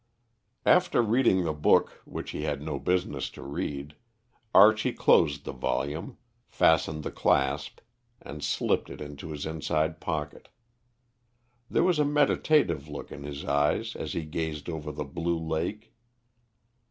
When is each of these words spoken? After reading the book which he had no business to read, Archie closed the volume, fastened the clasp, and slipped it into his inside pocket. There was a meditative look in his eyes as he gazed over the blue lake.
After 0.65 1.03
reading 1.03 1.43
the 1.43 1.53
book 1.53 2.01
which 2.05 2.31
he 2.31 2.41
had 2.41 2.59
no 2.59 2.79
business 2.79 3.29
to 3.37 3.43
read, 3.43 3.95
Archie 4.51 4.93
closed 4.93 5.45
the 5.45 5.51
volume, 5.51 6.17
fastened 6.47 7.03
the 7.03 7.11
clasp, 7.11 7.81
and 8.19 8.43
slipped 8.43 8.89
it 8.89 8.99
into 8.99 9.29
his 9.29 9.45
inside 9.45 9.99
pocket. 10.01 10.49
There 11.69 11.83
was 11.83 11.99
a 11.99 12.03
meditative 12.03 12.87
look 12.87 13.11
in 13.11 13.21
his 13.21 13.45
eyes 13.45 13.95
as 13.95 14.13
he 14.13 14.25
gazed 14.25 14.69
over 14.69 14.91
the 14.91 15.05
blue 15.05 15.37
lake. 15.37 15.93